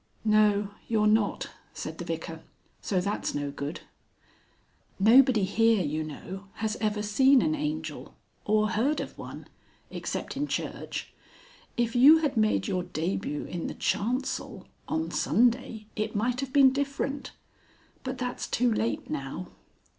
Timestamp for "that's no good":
2.99-3.81